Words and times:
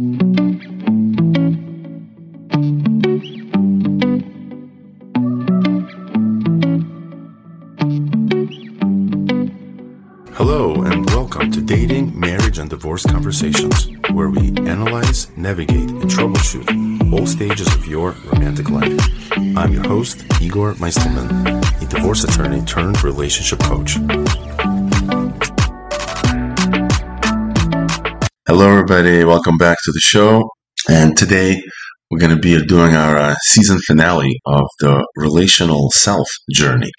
Hello, 0.00 0.16
and 10.84 11.04
welcome 11.10 11.50
to 11.50 11.60
Dating, 11.60 12.18
Marriage, 12.18 12.56
and 12.56 12.70
Divorce 12.70 13.04
Conversations, 13.04 13.90
where 14.12 14.30
we 14.30 14.56
analyze, 14.66 15.30
navigate, 15.36 15.90
and 15.90 16.04
troubleshoot 16.04 17.12
all 17.12 17.26
stages 17.26 17.66
of 17.74 17.86
your 17.86 18.12
romantic 18.32 18.70
life. 18.70 18.98
I'm 19.36 19.74
your 19.74 19.86
host, 19.86 20.24
Igor 20.40 20.72
Meistelman, 20.74 21.82
a 21.82 21.86
divorce 21.86 22.22
attorney 22.24 22.62
turned 22.62 23.04
relationship 23.04 23.58
coach. 23.60 23.98
Hello, 28.52 28.68
everybody. 28.68 29.22
Welcome 29.24 29.58
back 29.58 29.78
to 29.84 29.92
the 29.92 30.00
show. 30.00 30.50
And 30.88 31.16
today 31.16 31.62
we're 32.10 32.18
going 32.18 32.34
to 32.34 32.40
be 32.40 32.60
doing 32.66 32.96
our 32.96 33.16
uh, 33.16 33.36
season 33.44 33.78
finale 33.86 34.40
of 34.44 34.66
the 34.80 35.06
relational 35.14 35.88
self 35.92 36.26
journey. 36.52 36.90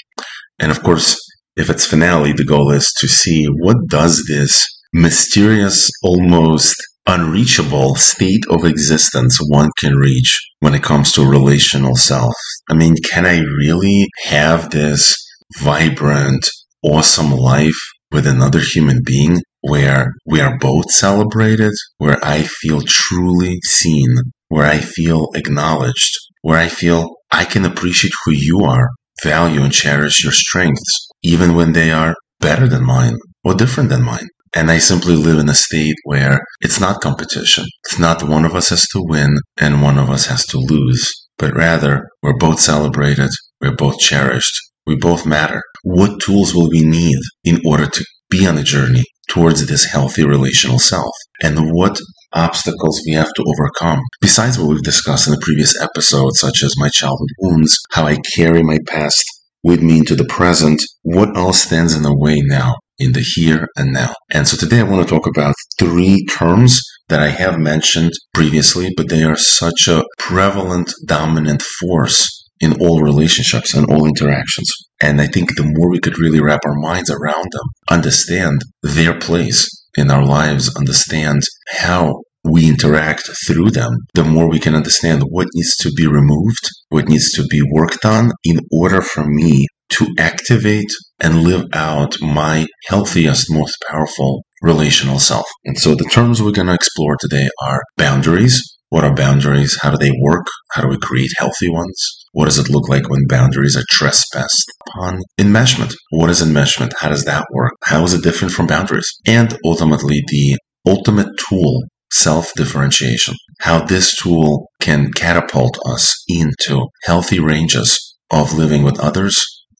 And 0.60 0.72
of 0.72 0.82
course, 0.82 1.20
if 1.58 1.70
it's 1.70 1.86
finale, 1.86 2.32
the 2.32 2.46
goal 2.46 2.72
is 2.72 2.90
to 3.00 3.08
see 3.10 3.48
what 3.48 3.76
does 3.90 4.24
this 4.30 4.66
mysterious, 4.94 5.90
almost 6.02 6.74
unreachable 7.06 7.96
state 7.96 8.46
of 8.50 8.64
existence 8.64 9.38
one 9.50 9.72
can 9.78 9.98
reach 9.98 10.40
when 10.62 10.74
it 10.74 10.84
comes 10.84 11.12
to 11.12 11.30
relational 11.30 11.98
self. 11.98 12.34
I 12.70 12.76
mean, 12.76 12.96
can 13.12 13.26
I 13.26 13.40
really 13.40 14.08
have 14.24 14.70
this 14.70 15.14
vibrant, 15.58 16.48
awesome 16.82 17.32
life 17.32 17.82
with 18.10 18.26
another 18.26 18.62
human 18.62 19.02
being 19.06 19.42
where 19.62 20.14
we 20.26 20.42
are 20.42 20.58
both 20.58 20.92
celebrated, 20.92 21.74
where 21.98 22.24
I 22.24 22.44
feel 22.44 22.82
truly 22.82 23.60
seen, 23.64 24.08
where 24.50 24.66
I 24.66 24.80
feel 24.80 25.30
acknowledged, 25.36 26.14
where 26.42 26.58
I 26.58 26.68
feel 26.68 27.16
I 27.32 27.46
can 27.46 27.66
appreciate 27.66 28.14
who 28.26 28.32
you 28.32 28.62
are, 28.66 28.90
value 29.24 29.62
and 29.62 29.72
cherish 29.72 30.24
your 30.24 30.34
strengths, 30.34 31.08
even 31.24 31.56
when 31.56 31.74
they 31.74 31.92
are 31.92 32.16
better 32.40 32.68
than 32.68 32.84
mine 32.86 33.18
or 33.44 33.54
different 33.54 33.90
than 33.90 34.04
mine. 34.04 34.28
And 34.54 34.70
I 34.70 34.80
simply 34.80 35.16
live 35.16 35.40
in 35.40 35.48
a 35.48 35.54
state 35.54 35.96
where 36.04 36.42
it's 36.60 36.80
not 36.80 37.00
competition. 37.00 37.66
It's 37.86 38.00
not 38.00 38.24
one 38.24 38.44
of 38.44 38.54
us 38.54 38.70
has 38.70 38.86
to 38.90 39.02
win 39.02 39.38
and 39.58 39.82
one 39.82 39.98
of 39.98 40.10
us 40.10 40.26
has 40.26 40.46
to 40.48 40.58
lose, 40.58 41.10
but 41.38 41.56
rather 41.56 42.10
we're 42.22 42.38
both 42.38 42.60
celebrated, 42.60 43.30
we're 43.62 43.76
both 43.76 44.00
cherished, 44.00 44.54
we 44.86 44.98
both 44.98 45.26
matter. 45.26 45.62
What 45.84 46.20
tools 46.20 46.54
will 46.54 46.70
we 46.70 46.82
need 46.82 47.18
in 47.46 47.62
order 47.66 47.88
to 47.88 48.06
be 48.30 48.46
on 48.46 48.58
a 48.58 48.64
journey 48.64 49.04
towards 49.32 49.66
this 49.66 49.86
healthy 49.86 50.26
relational 50.26 50.80
self? 50.80 51.14
And 51.42 51.72
what 51.72 51.98
obstacles 52.34 53.02
we 53.06 53.14
have 53.14 53.32
to 53.34 53.46
overcome. 53.46 54.02
Besides 54.22 54.58
what 54.58 54.70
we've 54.70 54.84
discussed 54.84 55.28
in 55.28 55.34
the 55.34 55.42
previous 55.42 55.80
episodes, 55.82 56.40
such 56.40 56.64
as 56.64 56.78
my 56.78 56.90
childhood 56.90 57.30
wounds, 57.40 57.78
how 57.92 58.06
I 58.06 58.18
carry 58.36 58.64
my 58.64 58.78
past 58.88 59.24
with 59.64 59.82
me 59.82 60.00
into 60.00 60.16
the 60.16 60.26
present, 60.26 60.82
what 61.04 61.36
else 61.38 61.64
stands 61.64 61.96
in 61.96 62.04
the 62.04 62.16
way 62.16 62.42
now, 62.42 62.76
in 63.00 63.12
the 63.14 63.22
here 63.22 63.68
and 63.76 63.94
now? 63.94 64.14
And 64.32 64.48
so 64.48 64.58
today 64.58 64.80
I 64.80 64.84
want 64.84 65.08
to 65.08 65.14
talk 65.14 65.28
about 65.28 65.56
three 65.78 66.26
terms 66.26 66.82
that 67.10 67.20
I 67.20 67.28
have 67.28 67.60
mentioned 67.60 68.12
previously, 68.34 68.94
but 68.96 69.10
they 69.10 69.24
are 69.24 69.36
such 69.36 69.88
a 69.88 70.06
prevalent, 70.18 70.94
dominant 71.06 71.62
force 71.62 72.41
in 72.62 72.80
all 72.82 73.02
relationships 73.02 73.74
and 73.74 73.92
all 73.92 74.06
interactions. 74.06 74.70
And 75.02 75.20
I 75.20 75.28
think 75.28 75.56
the 75.56 75.64
more 75.66 75.90
we 75.90 76.00
could 76.00 76.20
really 76.20 76.42
wrap 76.42 76.62
our 76.66 76.80
minds 76.80 77.10
around 77.10 77.48
them, 77.52 77.68
understand 77.90 78.62
their 78.84 79.20
place 79.20 79.68
in 79.98 80.12
our 80.12 80.24
lives, 80.24 80.74
understand 80.76 81.42
how 81.70 82.22
we 82.44 82.68
interact 82.68 83.30
through 83.46 83.72
them, 83.72 83.92
the 84.14 84.24
more 84.24 84.50
we 84.50 84.60
can 84.60 84.76
understand 84.76 85.24
what 85.30 85.48
needs 85.54 85.76
to 85.78 85.92
be 85.96 86.08
removed, 86.08 86.70
what 86.90 87.08
needs 87.08 87.32
to 87.34 87.46
be 87.48 87.62
worked 87.74 88.06
on 88.06 88.32
in 88.44 88.60
order 88.72 89.02
for 89.02 89.26
me 89.28 89.68
to 89.90 90.08
activate 90.18 90.90
and 91.20 91.44
live 91.44 91.66
out 91.74 92.20
my 92.22 92.66
healthiest, 92.88 93.52
most 93.52 93.76
powerful 93.90 94.44
relational 94.62 95.20
self. 95.20 95.46
And 95.66 95.78
so 95.78 95.96
the 95.96 96.06
terms 96.06 96.42
we're 96.42 96.52
going 96.52 96.68
to 96.68 96.74
explore 96.74 97.18
today 97.20 97.50
are 97.64 97.82
boundaries. 97.98 98.62
What 98.90 99.04
are 99.04 99.14
boundaries? 99.14 99.78
How 99.82 99.92
do 99.92 99.98
they 99.98 100.12
work? 100.22 100.46
How 100.72 100.82
do 100.82 100.88
we 100.88 100.98
create 100.98 101.32
healthy 101.38 101.70
ones? 101.70 102.21
What 102.34 102.46
does 102.46 102.58
it 102.58 102.70
look 102.70 102.88
like 102.88 103.10
when 103.10 103.28
boundaries 103.28 103.76
are 103.76 103.84
trespassed 103.90 104.72
upon? 104.88 105.20
Enmeshment. 105.40 105.94
What 106.12 106.30
is 106.30 106.42
enmeshment? 106.42 106.92
How 107.00 107.10
does 107.10 107.26
that 107.26 107.46
work? 107.54 107.74
How 107.84 108.04
is 108.04 108.14
it 108.14 108.24
different 108.24 108.54
from 108.54 108.68
boundaries? 108.68 109.10
And 109.28 109.58
ultimately, 109.66 110.24
the 110.28 110.58
ultimate 110.88 111.28
tool 111.38 111.84
self 112.12 112.54
differentiation, 112.56 113.36
how 113.60 113.84
this 113.84 114.16
tool 114.16 114.70
can 114.80 115.12
catapult 115.14 115.78
us 115.86 116.24
into 116.28 116.88
healthy 117.04 117.40
ranges 117.40 118.18
of 118.32 118.54
living 118.54 118.84
with 118.84 119.00
others, 119.00 119.38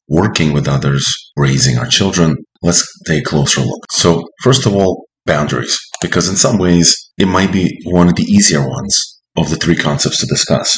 working 0.08 0.52
with 0.52 0.68
others, 0.68 1.06
raising 1.36 1.78
our 1.78 1.86
children. 1.86 2.34
Let's 2.62 2.86
take 3.06 3.20
a 3.20 3.24
closer 3.24 3.60
look. 3.60 3.80
So, 3.90 4.22
first 4.42 4.66
of 4.66 4.74
all, 4.74 5.06
boundaries, 5.26 5.78
because 6.00 6.28
in 6.28 6.36
some 6.36 6.58
ways 6.58 6.94
it 7.18 7.26
might 7.26 7.52
be 7.52 7.78
one 7.86 8.08
of 8.08 8.16
the 8.16 8.24
easier 8.24 8.66
ones 8.66 9.20
of 9.36 9.50
the 9.50 9.56
three 9.56 9.76
concepts 9.76 10.18
to 10.18 10.26
discuss. 10.26 10.76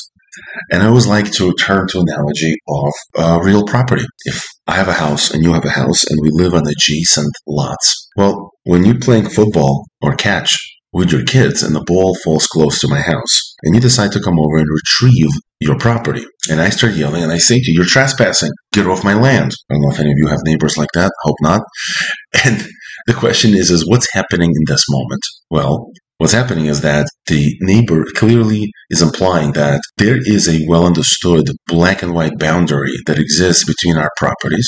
And 0.71 0.83
I 0.83 0.87
always 0.87 1.07
like 1.07 1.31
to 1.33 1.53
turn 1.55 1.87
to 1.89 2.01
analogy 2.01 2.57
of 2.69 2.93
uh, 3.17 3.41
real 3.43 3.65
property. 3.65 4.05
If 4.25 4.45
I 4.67 4.73
have 4.73 4.89
a 4.89 4.95
house 4.95 5.31
and 5.31 5.43
you 5.43 5.53
have 5.53 5.65
a 5.65 5.71
house 5.71 6.05
and 6.05 6.19
we 6.23 6.31
live 6.33 6.55
on 6.55 6.67
adjacent 6.67 7.33
lots, 7.47 8.09
well, 8.17 8.51
when 8.65 8.85
you're 8.85 8.99
playing 8.99 9.29
football 9.29 9.87
or 10.03 10.15
catch, 10.15 10.57
with 10.95 11.11
your 11.11 11.25
kids 11.25 11.63
and 11.63 11.75
the 11.75 11.85
ball 11.85 12.15
falls 12.23 12.47
close 12.47 12.79
to 12.79 12.89
my 12.89 13.01
house 13.01 13.55
and 13.65 13.75
you 13.75 13.81
decide 13.81 14.13
to 14.13 14.21
come 14.21 14.39
over 14.39 14.57
and 14.57 14.69
retrieve 14.71 15.29
your 15.59 15.77
property. 15.77 16.25
And 16.49 16.61
I 16.61 16.71
start 16.71 16.95
yelling 16.95 17.23
and 17.23 17.33
I 17.33 17.39
say 17.39 17.59
to 17.59 17.71
you, 17.71 17.79
You're 17.79 17.85
trespassing. 17.85 18.53
Get 18.73 18.87
off 18.87 19.03
my 19.03 19.15
land. 19.15 19.51
I 19.69 19.75
don't 19.75 19.83
know 19.83 19.91
if 19.91 19.99
any 19.99 20.13
of 20.13 20.19
you 20.19 20.29
have 20.29 20.41
neighbors 20.45 20.79
like 20.79 20.91
that. 20.95 21.13
Hope 21.23 21.37
not. 21.43 21.61
And 22.45 22.67
the 23.07 23.15
question 23.15 23.55
is, 23.55 23.71
is 23.71 23.89
what's 23.89 24.09
happening 24.13 24.51
in 24.51 24.65
this 24.67 24.85
moment? 24.89 25.23
Well, 25.51 25.91
what's 26.25 26.33
happening 26.33 26.65
is 26.65 26.81
that 26.81 27.07
the 27.27 27.55
neighbor 27.61 28.03
clearly 28.15 28.73
is 28.89 29.03
implying 29.03 29.53
that 29.53 29.83
there 29.99 30.17
is 30.17 30.49
a 30.49 30.65
well 30.67 30.87
understood 30.87 31.45
black 31.67 32.03
and 32.03 32.15
white 32.15 32.39
boundary 32.39 32.95
that 33.05 33.19
exists 33.19 33.63
between 33.67 33.99
our 33.99 34.09
properties. 34.17 34.67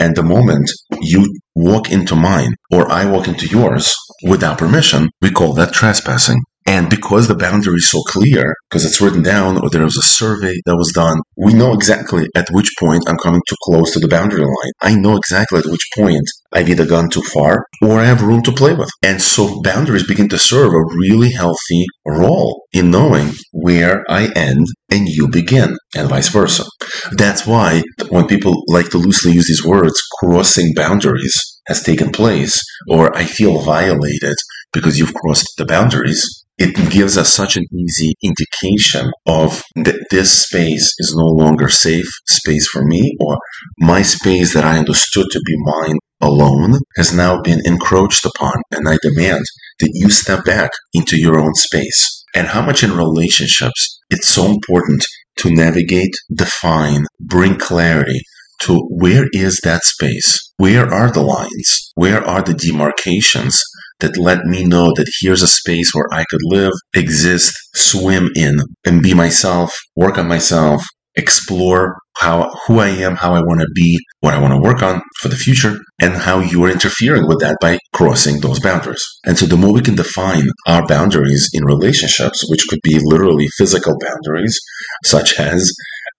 And 0.00 0.16
the 0.16 0.22
moment 0.22 0.66
you 1.02 1.30
walk 1.54 1.92
into 1.92 2.16
mine 2.16 2.54
or 2.72 2.90
I 2.90 3.04
walk 3.04 3.28
into 3.28 3.46
yours 3.46 3.94
without 4.26 4.56
permission, 4.56 5.10
we 5.20 5.30
call 5.30 5.52
that 5.56 5.74
trespassing. 5.74 6.40
And 6.68 6.90
because 6.90 7.28
the 7.28 7.34
boundary 7.34 7.76
is 7.76 7.88
so 7.88 8.02
clear, 8.02 8.54
because 8.68 8.84
it's 8.84 9.00
written 9.00 9.22
down 9.22 9.56
or 9.56 9.70
there 9.70 9.84
was 9.84 9.96
a 9.96 10.02
survey 10.02 10.54
that 10.66 10.76
was 10.76 10.92
done, 10.92 11.18
we 11.34 11.54
know 11.54 11.72
exactly 11.72 12.26
at 12.34 12.50
which 12.50 12.74
point 12.78 13.08
I'm 13.08 13.16
coming 13.16 13.40
too 13.48 13.56
close 13.62 13.90
to 13.92 14.00
the 14.00 14.06
boundary 14.06 14.42
line. 14.42 14.72
I 14.82 14.94
know 14.94 15.16
exactly 15.16 15.60
at 15.60 15.64
which 15.64 15.88
point 15.96 16.28
I've 16.52 16.68
either 16.68 16.84
gone 16.84 17.08
too 17.08 17.22
far 17.22 17.64
or 17.82 17.98
I 17.98 18.04
have 18.04 18.20
room 18.20 18.42
to 18.42 18.52
play 18.52 18.74
with. 18.74 18.90
And 19.02 19.22
so 19.22 19.62
boundaries 19.62 20.06
begin 20.06 20.28
to 20.28 20.38
serve 20.38 20.74
a 20.74 20.84
really 21.08 21.32
healthy 21.32 21.86
role 22.06 22.66
in 22.74 22.90
knowing 22.90 23.32
where 23.50 24.04
I 24.10 24.30
end 24.36 24.66
and 24.90 25.08
you 25.08 25.28
begin, 25.28 25.74
and 25.96 26.06
vice 26.10 26.28
versa. 26.28 26.64
That's 27.12 27.46
why 27.46 27.82
when 28.10 28.26
people 28.26 28.62
like 28.68 28.90
to 28.90 28.98
loosely 28.98 29.32
use 29.32 29.46
these 29.48 29.64
words, 29.64 30.02
crossing 30.20 30.74
boundaries 30.76 31.34
has 31.66 31.82
taken 31.82 32.10
place, 32.10 32.60
or 32.90 33.16
I 33.16 33.24
feel 33.24 33.62
violated 33.62 34.36
because 34.70 34.98
you've 34.98 35.14
crossed 35.14 35.48
the 35.56 35.64
boundaries, 35.64 36.44
it 36.58 36.90
gives 36.90 37.16
us 37.16 37.32
such 37.32 37.56
an 37.56 37.64
easy 37.72 38.14
indication 38.22 39.10
of 39.26 39.62
that 39.76 40.06
this 40.10 40.42
space 40.42 40.92
is 40.98 41.14
no 41.16 41.26
longer 41.26 41.68
safe 41.68 42.08
space 42.26 42.66
for 42.68 42.84
me 42.84 43.16
or 43.20 43.38
my 43.78 44.02
space 44.02 44.54
that 44.54 44.64
I 44.64 44.78
understood 44.78 45.26
to 45.30 45.40
be 45.46 45.54
mine 45.58 45.98
alone 46.20 46.74
has 46.96 47.14
now 47.14 47.40
been 47.40 47.60
encroached 47.64 48.26
upon 48.26 48.54
and 48.72 48.88
I 48.88 48.98
demand 49.02 49.44
that 49.78 49.90
you 49.94 50.10
step 50.10 50.44
back 50.44 50.70
into 50.92 51.16
your 51.16 51.38
own 51.38 51.54
space. 51.54 52.24
And 52.34 52.48
how 52.48 52.62
much 52.62 52.82
in 52.82 52.96
relationships 52.96 54.00
it's 54.10 54.28
so 54.28 54.46
important 54.46 55.04
to 55.36 55.50
navigate, 55.50 56.14
define, 56.34 57.04
bring 57.20 57.56
clarity 57.56 58.20
to 58.62 58.80
where 58.90 59.26
is 59.32 59.60
that 59.62 59.82
space? 59.84 60.52
Where 60.56 60.92
are 60.92 61.12
the 61.12 61.22
lines? 61.22 61.92
Where 61.94 62.22
are 62.26 62.42
the 62.42 62.54
demarcations 62.54 63.62
that 64.00 64.16
let 64.16 64.44
me 64.44 64.64
know 64.64 64.92
that 64.96 65.10
here's 65.20 65.42
a 65.42 65.48
space 65.48 65.92
where 65.92 66.08
I 66.12 66.24
could 66.30 66.40
live, 66.44 66.72
exist, 66.94 67.52
swim 67.74 68.30
in, 68.34 68.56
and 68.86 69.02
be 69.02 69.14
myself, 69.14 69.74
work 69.96 70.18
on 70.18 70.28
myself, 70.28 70.82
explore 71.16 71.98
how 72.18 72.50
who 72.66 72.78
I 72.78 72.88
am, 72.88 73.16
how 73.16 73.34
I 73.34 73.40
want 73.40 73.60
to 73.60 73.68
be, 73.74 73.98
what 74.20 74.34
I 74.34 74.40
want 74.40 74.54
to 74.54 74.60
work 74.60 74.82
on 74.82 75.00
for 75.20 75.28
the 75.28 75.36
future, 75.36 75.76
and 76.00 76.14
how 76.14 76.40
you 76.40 76.64
are 76.64 76.70
interfering 76.70 77.26
with 77.26 77.40
that 77.40 77.56
by 77.60 77.78
crossing 77.92 78.40
those 78.40 78.60
boundaries. 78.60 79.04
And 79.24 79.36
so 79.36 79.46
the 79.46 79.56
more 79.56 79.72
we 79.72 79.82
can 79.82 79.94
define 79.94 80.44
our 80.66 80.86
boundaries 80.86 81.48
in 81.52 81.64
relationships, 81.64 82.44
which 82.48 82.66
could 82.68 82.80
be 82.82 82.98
literally 83.02 83.48
physical 83.56 83.94
boundaries, 84.00 84.58
such 85.04 85.38
as 85.38 85.70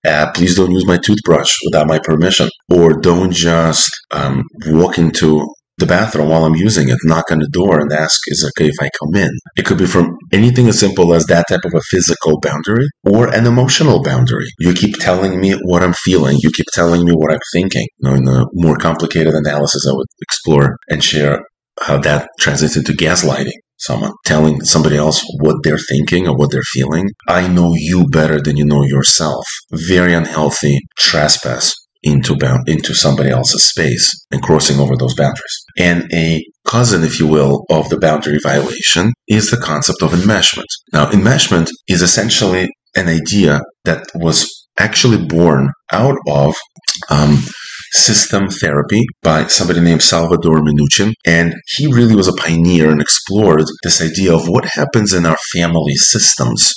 uh, 0.07 0.31
please 0.33 0.55
don't 0.55 0.71
use 0.71 0.85
my 0.85 0.97
toothbrush 0.97 1.53
without 1.65 1.87
my 1.87 1.99
permission, 1.99 2.49
or 2.71 2.99
don't 2.99 3.31
just 3.31 3.89
um, 4.11 4.43
walk 4.67 4.97
into 4.97 5.45
the 5.79 5.85
bathroom 5.85 6.29
while 6.29 6.45
I'm 6.45 6.55
using 6.55 6.89
it, 6.89 6.97
knock 7.03 7.31
on 7.31 7.39
the 7.39 7.49
door 7.51 7.79
and 7.79 7.91
ask, 7.91 8.19
is 8.27 8.43
it 8.43 8.51
okay 8.57 8.69
if 8.69 8.75
I 8.81 8.89
come 8.99 9.15
in? 9.15 9.31
It 9.57 9.65
could 9.65 9.77
be 9.77 9.85
from 9.85 10.17
anything 10.31 10.67
as 10.67 10.79
simple 10.79 11.13
as 11.13 11.25
that 11.25 11.45
type 11.49 11.65
of 11.65 11.73
a 11.73 11.81
physical 11.81 12.39
boundary 12.39 12.85
or 13.03 13.27
an 13.33 13.45
emotional 13.45 14.03
boundary. 14.03 14.47
You 14.59 14.73
keep 14.73 14.95
telling 14.99 15.39
me 15.39 15.53
what 15.63 15.83
I'm 15.83 15.93
feeling. 15.93 16.37
You 16.41 16.51
keep 16.51 16.67
telling 16.73 17.05
me 17.05 17.11
what 17.13 17.33
I'm 17.33 17.39
thinking. 17.53 17.87
Know, 17.99 18.13
in 18.13 18.27
a 18.27 18.45
more 18.53 18.77
complicated 18.77 19.33
analysis, 19.33 19.85
I 19.89 19.93
would 19.93 20.07
explore 20.21 20.77
and 20.89 21.03
share 21.03 21.39
how 21.81 21.97
that 21.99 22.29
translates 22.39 22.75
into 22.75 22.93
gaslighting 22.93 23.53
someone, 23.77 24.11
telling 24.25 24.61
somebody 24.61 24.97
else 24.97 25.23
what 25.41 25.55
they're 25.63 25.77
thinking 25.77 26.27
or 26.27 26.35
what 26.35 26.51
they're 26.51 26.61
feeling. 26.73 27.09
I 27.27 27.47
know 27.47 27.73
you 27.75 28.07
better 28.09 28.41
than 28.41 28.57
you 28.57 28.65
know 28.65 28.83
yourself. 28.83 29.45
Very 29.71 30.13
unhealthy 30.13 30.79
trespass 30.97 31.73
into 32.03 32.35
bound 32.37 32.67
into 32.69 32.93
somebody 32.93 33.29
else's 33.29 33.65
space 33.65 34.13
and 34.31 34.41
crossing 34.41 34.79
over 34.79 34.95
those 34.97 35.15
boundaries. 35.15 35.65
And 35.77 36.07
a 36.13 36.43
cousin, 36.65 37.03
if 37.03 37.19
you 37.19 37.27
will, 37.27 37.65
of 37.69 37.89
the 37.89 37.99
boundary 37.99 38.37
violation 38.41 39.11
is 39.27 39.51
the 39.51 39.57
concept 39.57 40.01
of 40.01 40.11
enmeshment. 40.11 40.69
Now, 40.93 41.09
enmeshment 41.11 41.69
is 41.87 42.01
essentially 42.01 42.69
an 42.95 43.07
idea 43.07 43.61
that 43.85 44.05
was 44.15 44.47
actually 44.79 45.25
born 45.25 45.69
out 45.91 46.17
of 46.27 46.55
um, 47.09 47.37
system 47.91 48.47
therapy 48.47 49.01
by 49.23 49.45
somebody 49.47 49.81
named 49.81 50.01
Salvador 50.01 50.61
Minuchin. 50.61 51.13
And 51.25 51.53
he 51.77 51.87
really 51.87 52.15
was 52.15 52.27
a 52.27 52.33
pioneer 52.33 52.89
and 52.89 53.01
explored 53.01 53.65
this 53.83 54.01
idea 54.01 54.33
of 54.33 54.47
what 54.47 54.65
happens 54.65 55.13
in 55.13 55.25
our 55.25 55.37
family 55.53 55.95
systems. 55.95 56.71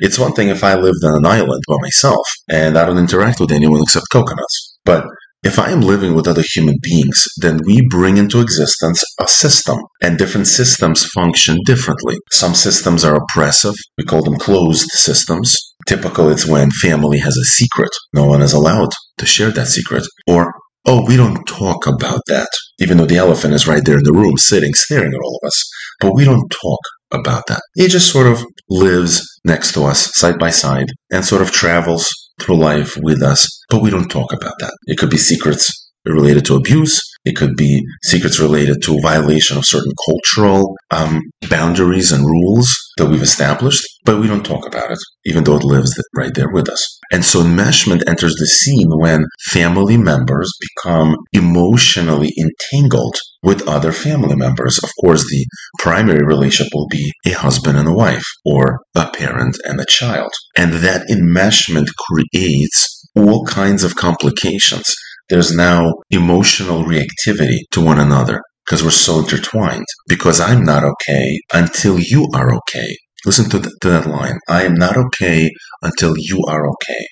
It's 0.00 0.18
one 0.18 0.32
thing 0.32 0.48
if 0.48 0.64
I 0.64 0.74
lived 0.74 1.04
on 1.04 1.16
an 1.16 1.26
island 1.26 1.62
by 1.68 1.76
myself 1.80 2.26
and 2.48 2.78
I 2.78 2.84
don't 2.84 2.98
interact 2.98 3.40
with 3.40 3.52
anyone 3.52 3.82
except 3.82 4.06
coconuts. 4.10 4.78
But 4.84 5.04
if 5.44 5.58
I 5.58 5.70
am 5.70 5.82
living 5.82 6.14
with 6.14 6.26
other 6.26 6.42
human 6.54 6.74
beings, 6.82 7.24
then 7.36 7.60
we 7.64 7.80
bring 7.90 8.16
into 8.16 8.40
existence 8.40 9.00
a 9.20 9.28
system, 9.28 9.78
and 10.02 10.18
different 10.18 10.48
systems 10.48 11.06
function 11.14 11.58
differently. 11.64 12.16
Some 12.32 12.54
systems 12.54 13.04
are 13.04 13.14
oppressive, 13.14 13.74
we 13.96 14.04
call 14.04 14.22
them 14.22 14.36
closed 14.36 14.88
systems. 14.90 15.54
Typical, 15.86 16.28
it's 16.28 16.46
when 16.46 16.70
family 16.70 17.18
has 17.18 17.36
a 17.36 17.44
secret, 17.44 17.90
no 18.12 18.26
one 18.26 18.42
is 18.42 18.52
allowed 18.52 18.90
to 19.18 19.26
share 19.26 19.52
that 19.52 19.68
secret. 19.68 20.04
Or, 20.26 20.52
oh, 20.86 21.06
we 21.06 21.16
don't 21.16 21.44
talk 21.44 21.86
about 21.86 22.20
that, 22.26 22.48
even 22.80 22.96
though 22.96 23.06
the 23.06 23.18
elephant 23.18 23.54
is 23.54 23.68
right 23.68 23.84
there 23.84 23.98
in 23.98 24.04
the 24.04 24.12
room, 24.12 24.36
sitting, 24.38 24.74
staring 24.74 25.12
at 25.12 25.24
all 25.24 25.38
of 25.40 25.46
us. 25.46 25.70
But 26.00 26.16
we 26.16 26.24
don't 26.24 26.48
talk 26.50 26.80
about 27.12 27.46
that. 27.46 27.60
It 27.76 27.90
just 27.90 28.12
sort 28.12 28.26
of 28.26 28.44
lives 28.70 29.22
next 29.44 29.72
to 29.72 29.84
us, 29.84 30.10
side 30.14 30.38
by 30.38 30.50
side, 30.50 30.88
and 31.10 31.24
sort 31.24 31.42
of 31.42 31.50
travels 31.50 32.08
through 32.40 32.56
life 32.56 32.96
with 33.02 33.22
us, 33.22 33.48
but 33.68 33.82
we 33.82 33.90
don't 33.90 34.10
talk 34.10 34.32
about 34.32 34.54
that. 34.60 34.72
It 34.86 34.98
could 34.98 35.10
be 35.10 35.16
secrets 35.16 35.87
related 36.08 36.44
to 36.46 36.56
abuse. 36.56 37.00
It 37.24 37.36
could 37.36 37.56
be 37.56 37.82
secrets 38.04 38.38
related 38.38 38.82
to 38.82 39.00
violation 39.02 39.58
of 39.58 39.64
certain 39.66 39.92
cultural 40.06 40.74
um, 40.90 41.20
boundaries 41.50 42.12
and 42.12 42.24
rules 42.24 42.68
that 42.96 43.06
we've 43.06 43.22
established, 43.22 43.84
but 44.04 44.20
we 44.20 44.26
don't 44.26 44.44
talk 44.46 44.66
about 44.66 44.90
it, 44.90 44.98
even 45.26 45.44
though 45.44 45.56
it 45.56 45.64
lives 45.64 46.00
right 46.16 46.32
there 46.34 46.50
with 46.50 46.68
us. 46.68 46.98
And 47.12 47.24
so 47.24 47.42
enmeshment 47.42 48.02
enters 48.06 48.34
the 48.34 48.46
scene 48.46 48.88
when 48.90 49.24
family 49.50 49.96
members 49.96 50.50
become 50.60 51.16
emotionally 51.32 52.32
entangled 52.38 53.16
with 53.42 53.66
other 53.68 53.92
family 53.92 54.36
members. 54.36 54.78
Of 54.82 54.90
course, 55.00 55.22
the 55.22 55.46
primary 55.78 56.24
relationship 56.24 56.72
will 56.74 56.88
be 56.88 57.12
a 57.26 57.32
husband 57.32 57.78
and 57.78 57.88
a 57.88 57.94
wife, 57.94 58.24
or 58.44 58.80
a 58.94 59.08
parent 59.10 59.56
and 59.64 59.80
a 59.80 59.86
child. 59.86 60.30
And 60.56 60.72
that 60.74 61.08
enmeshment 61.08 61.88
creates 62.10 63.08
all 63.16 63.44
kinds 63.44 63.84
of 63.84 63.96
complications. 63.96 64.94
There's 65.28 65.54
now 65.54 65.92
emotional 66.10 66.84
reactivity 66.84 67.58
to 67.72 67.84
one 67.84 67.98
another 67.98 68.40
because 68.64 68.82
we're 68.82 68.90
so 68.90 69.20
intertwined. 69.20 69.86
Because 70.08 70.40
I'm 70.40 70.64
not 70.64 70.84
okay 70.84 71.38
until 71.52 71.98
you 71.98 72.28
are 72.34 72.54
okay. 72.54 72.96
Listen 73.26 73.50
to, 73.50 73.60
to 73.60 73.88
that 73.90 74.06
line. 74.06 74.38
I 74.48 74.62
am 74.62 74.74
not 74.74 74.96
okay 74.96 75.50
until 75.82 76.14
you 76.16 76.44
are 76.48 76.68
okay. 76.70 77.06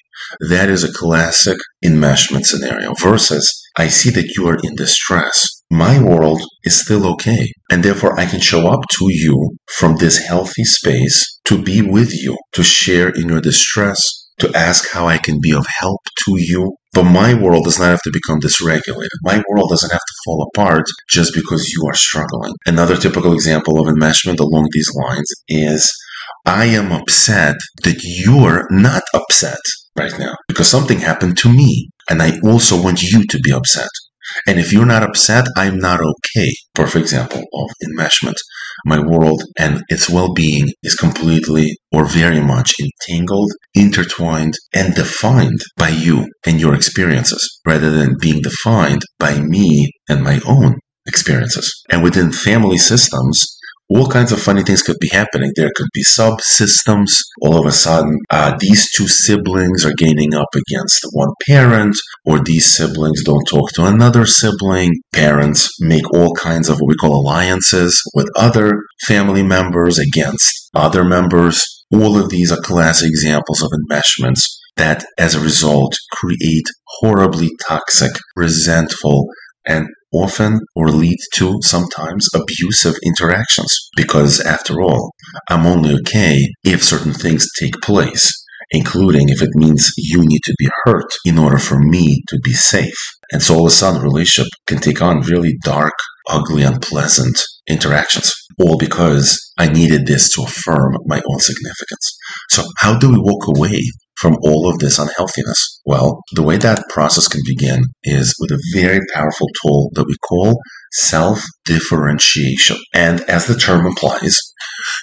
That 0.49 0.69
is 0.69 0.83
a 0.83 0.93
classic 0.93 1.57
enmeshment 1.85 2.47
scenario 2.47 2.95
versus 2.95 3.63
I 3.77 3.89
see 3.89 4.11
that 4.11 4.33
you 4.37 4.49
are 4.49 4.59
in 4.63 4.75
distress. 4.75 5.49
My 5.71 6.03
world 6.03 6.41
is 6.65 6.81
still 6.81 7.07
okay. 7.15 7.53
And 7.71 7.83
therefore 7.83 8.19
I 8.19 8.27
can 8.27 8.41
show 8.41 8.69
up 8.69 8.81
to 8.99 9.07
you 9.09 9.57
from 9.67 9.97
this 9.97 10.19
healthy 10.19 10.65
space 10.65 11.25
to 11.47 11.63
be 11.63 11.83
with 11.83 12.13
you, 12.13 12.37
to 12.53 12.63
share 12.63 13.09
in 13.09 13.29
your 13.29 13.41
distress, 13.41 14.01
to 14.39 14.51
ask 14.55 14.91
how 14.91 15.07
I 15.07 15.19
can 15.19 15.39
be 15.41 15.53
of 15.53 15.67
help 15.81 16.01
to 16.25 16.35
you. 16.37 16.77
But 16.97 17.05
my 17.05 17.35
world 17.35 17.65
does 17.65 17.79
not 17.79 17.89
have 17.89 18.01
to 18.05 18.11
become 18.11 18.41
dysregulated. 18.41 19.19
My 19.23 19.43
world 19.51 19.69
doesn't 19.69 19.93
have 19.93 20.01
to 20.01 20.15
fall 20.25 20.49
apart 20.49 20.85
just 21.11 21.35
because 21.35 21.69
you 21.69 21.87
are 21.87 21.95
struggling. 21.95 22.55
Another 22.65 22.97
typical 22.97 23.35
example 23.35 23.79
of 23.79 23.95
enmeshment 23.95 24.41
along 24.41 24.69
these 24.73 24.91
lines 24.95 25.31
is 25.47 25.93
I 26.47 26.65
am 26.65 26.93
upset 26.93 27.57
that 27.85 28.01
you're 28.03 28.67
not 28.71 29.03
upset 29.13 29.61
right 29.95 30.19
now 30.19 30.37
because 30.49 30.69
something 30.69 31.01
happened 31.01 31.37
to 31.39 31.53
me. 31.53 31.91
And 32.09 32.23
I 32.23 32.39
also 32.43 32.83
want 32.83 33.03
you 33.03 33.25
to 33.27 33.39
be 33.41 33.53
upset. 33.53 33.91
And 34.47 34.59
if 34.59 34.73
you're 34.73 34.87
not 34.87 35.03
upset, 35.03 35.47
I'm 35.57 35.79
not 35.79 36.01
okay. 36.01 36.51
Perfect 36.75 37.05
example 37.05 37.41
of 37.41 37.71
enmeshment. 37.85 38.37
My 38.85 39.01
world 39.01 39.43
and 39.59 39.83
its 39.89 40.09
well-being 40.11 40.69
is 40.83 40.95
completely 40.95 41.77
or 41.93 42.05
very 42.05 42.41
much 42.41 42.75
entangled, 42.79 43.51
intertwined, 43.75 44.55
and 44.75 44.95
defined 44.95 45.61
by 45.77 45.89
you 45.89 46.27
and 46.45 46.61
your 46.61 46.75
experiences, 46.75 47.61
rather 47.67 47.91
than 47.91 48.17
being 48.21 48.43
defined 48.43 49.03
by 49.19 49.41
me 49.41 49.91
and 50.09 50.23
my 50.23 50.41
own 50.47 50.77
experiences. 51.07 51.73
And 51.91 52.03
within 52.03 52.33
family 52.33 52.79
systems, 52.79 53.56
all 53.89 54.09
kinds 54.09 54.33
of 54.33 54.43
funny 54.43 54.63
things 54.63 54.83
could 54.83 54.99
be 55.01 55.09
happening. 55.09 55.53
There 55.55 55.71
could 55.77 55.89
be 55.93 56.03
subsystems. 56.03 57.11
All 57.43 57.59
of 57.59 57.67
a 57.67 57.73
sudden, 57.73 58.19
uh, 58.31 58.57
these 58.59 58.91
two 58.93 59.07
siblings 59.07 59.85
are 59.85 59.93
gaining 59.97 60.35
up 60.35 60.49
against 60.55 61.07
one 61.13 61.31
parent, 61.47 61.97
or 62.25 62.41
these 62.41 62.75
siblings 62.75 63.23
don't 63.25 63.45
talk 63.45 63.71
to 63.73 63.87
another 63.87 64.27
sibling. 64.27 64.93
Parents 65.13 65.71
make 65.81 66.11
all 66.13 66.35
kinds 66.35 66.69
of 66.69 66.79
what 66.79 66.89
we 66.89 66.97
call 66.97 67.15
alliances 67.15 68.03
with 68.15 68.29
other 68.37 68.81
family 69.07 69.43
members 69.43 69.99
against 69.99 70.71
other 70.75 71.05
members. 71.05 71.65
All 71.93 72.19
of 72.19 72.31
these 72.31 72.51
are 72.51 72.61
classic 72.61 73.09
examples 73.09 73.63
of 73.63 73.71
enmeshments 73.71 74.43
that, 74.77 75.05
as 75.17 75.35
a 75.35 75.41
result, 75.41 75.97
create 76.13 76.67
horribly 77.01 77.51
toxic, 77.67 78.13
resentful, 78.35 79.29
and 79.65 79.87
often 80.13 80.61
or 80.75 80.89
lead 80.89 81.19
to 81.35 81.59
sometimes 81.63 82.29
abusive 82.35 82.95
interactions. 83.05 83.73
Because 83.97 84.41
after 84.41 84.81
all, 84.81 85.13
I'm 85.49 85.67
only 85.67 85.95
okay 86.01 86.39
if 86.65 86.85
certain 86.85 87.13
things 87.13 87.47
take 87.59 87.81
place, 87.83 88.31
including 88.71 89.29
if 89.29 89.43
it 89.43 89.51
means 89.55 89.91
you 89.97 90.21
need 90.21 90.43
to 90.45 90.55
be 90.59 90.69
hurt 90.85 91.11
in 91.25 91.39
order 91.39 91.59
for 91.59 91.79
me 91.79 92.23
to 92.29 92.39
be 92.43 92.53
safe. 92.53 92.97
And 93.33 93.43
so 93.43 93.55
all 93.55 93.67
of 93.67 93.73
a 93.73 93.75
sudden, 93.75 94.03
relationship 94.03 94.51
can 94.67 94.79
take 94.79 95.03
on 95.03 95.21
really 95.23 95.57
dark, 95.63 95.95
ugly, 96.29 96.63
unpleasant 96.63 97.41
interactions, 97.69 98.33
all 98.61 98.79
because 98.79 99.39
I 99.59 99.67
needed 99.67 100.07
this 100.07 100.33
to 100.35 100.43
affirm 100.43 100.97
my 101.07 101.21
own 101.29 101.41
significance. 101.41 102.17
So 102.51 102.63
how 102.79 102.99
do 102.99 103.11
we 103.11 103.19
walk 103.19 103.47
away 103.57 103.81
from 104.17 104.37
all 104.43 104.71
of 104.71 104.79
this 104.79 104.99
unhealthiness? 104.99 105.81
Well, 105.85 106.21
the 106.33 106.43
way 106.43 106.57
that 106.59 106.89
process 106.89 107.29
can 107.29 107.43
begin 107.47 107.83
is 108.05 108.35
with 108.39 108.51
a 108.51 108.63
very 108.75 109.01
powerful 109.15 109.49
tool 109.63 109.91
that 109.95 110.07
we 110.07 110.17
call 110.29 110.61
self 110.93 111.45
differentiation. 111.65 112.79
And 112.95 113.21
as 113.23 113.47
the 113.47 113.57
term 113.57 113.87
implies, 113.87 114.39